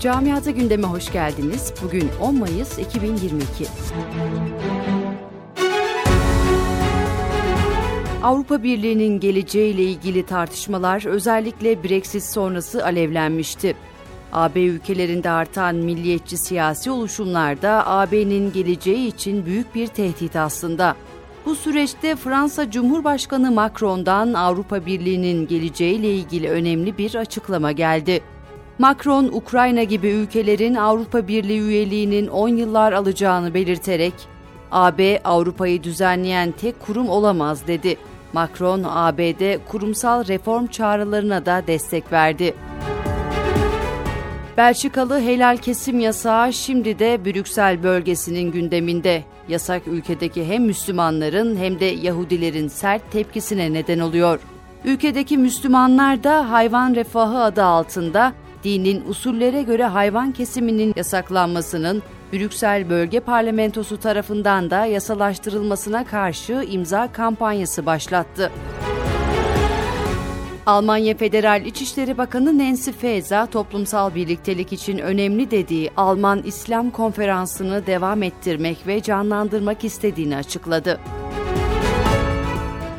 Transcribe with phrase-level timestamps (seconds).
[0.00, 1.74] Camiata gündeme hoş geldiniz.
[1.82, 3.46] Bugün 10 Mayıs 2022.
[8.22, 13.76] Avrupa Birliği'nin geleceğiyle ilgili tartışmalar özellikle Brexit sonrası alevlenmişti.
[14.32, 20.96] AB ülkelerinde artan milliyetçi siyasi oluşumlar da AB'nin geleceği için büyük bir tehdit aslında.
[21.46, 28.22] Bu süreçte Fransa Cumhurbaşkanı Macron'dan Avrupa Birliği'nin geleceğiyle ilgili önemli bir açıklama geldi.
[28.78, 34.14] Macron, Ukrayna gibi ülkelerin Avrupa Birliği üyeliğinin 10 yıllar alacağını belirterek,
[34.70, 37.96] AB Avrupa'yı düzenleyen tek kurum olamaz dedi.
[38.32, 42.54] Macron, AB'de kurumsal reform çağrılarına da destek verdi.
[44.56, 49.24] Belçikalı helal kesim yasağı şimdi de Brüksel bölgesinin gündeminde.
[49.48, 54.40] Yasak ülkedeki hem Müslümanların hem de Yahudilerin sert tepkisine neden oluyor.
[54.84, 58.32] Ülkedeki Müslümanlar da hayvan refahı adı altında
[58.68, 62.02] dinin usullere göre hayvan kesiminin yasaklanmasının
[62.32, 68.52] Brüksel Bölge Parlamentosu tarafından da yasalaştırılmasına karşı imza kampanyası başlattı.
[70.66, 78.22] Almanya Federal İçişleri Bakanı Nancy Faeser, toplumsal birliktelik için önemli dediği Alman İslam Konferansı'nı devam
[78.22, 81.00] ettirmek ve canlandırmak istediğini açıkladı.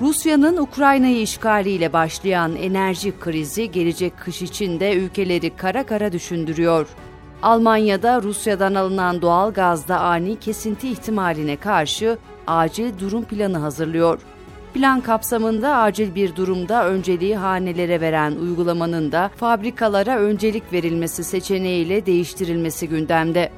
[0.00, 6.86] Rusya'nın Ukrayna'yı işgaliyle başlayan enerji krizi gelecek kış için de ülkeleri kara kara düşündürüyor.
[7.42, 14.18] Almanya'da Rusya'dan alınan doğal gazda ani kesinti ihtimaline karşı acil durum planı hazırlıyor.
[14.74, 22.88] Plan kapsamında acil bir durumda önceliği hanelere veren uygulamanın da fabrikalara öncelik verilmesi seçeneğiyle değiştirilmesi
[22.88, 23.52] gündemde.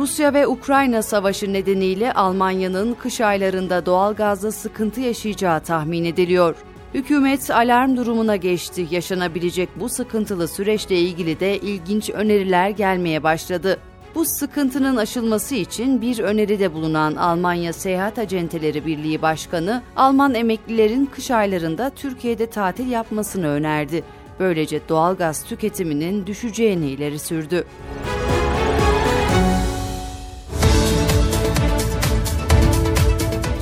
[0.00, 6.56] Rusya ve Ukrayna savaşı nedeniyle Almanya'nın kış aylarında doğal gazda sıkıntı yaşayacağı tahmin ediliyor.
[6.94, 8.86] Hükümet alarm durumuna geçti.
[8.90, 13.78] Yaşanabilecek bu sıkıntılı süreçle ilgili de ilginç öneriler gelmeye başladı.
[14.14, 21.30] Bu sıkıntının aşılması için bir öneride bulunan Almanya Seyahat Acenteleri Birliği Başkanı, Alman emeklilerin kış
[21.30, 24.04] aylarında Türkiye'de tatil yapmasını önerdi.
[24.38, 27.64] Böylece doğalgaz tüketiminin düşeceğini ileri sürdü.